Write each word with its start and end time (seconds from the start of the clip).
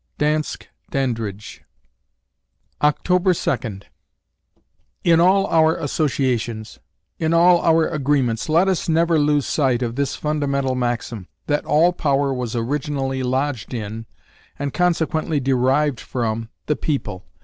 DANSKE 0.17 0.67
DANDRIDGE 0.89 1.61
October 2.81 3.35
Second 3.35 3.85
In 5.03 5.19
all 5.19 5.45
our 5.45 5.75
associations; 5.77 6.79
in 7.19 7.35
all 7.35 7.61
our 7.61 7.87
agreements 7.87 8.49
let 8.49 8.67
us 8.67 8.89
never 8.89 9.19
lose 9.19 9.45
sight 9.45 9.83
of 9.83 9.95
this 9.95 10.15
fundamental 10.15 10.73
maxim 10.73 11.27
that 11.45 11.65
all 11.65 11.93
power 11.93 12.33
was 12.33 12.55
originally 12.55 13.21
lodged 13.21 13.75
in, 13.75 14.07
and 14.57 14.73
consequently 14.73 15.39
derived 15.39 15.99
from, 15.99 16.49
the 16.65 16.75
people. 16.75 17.27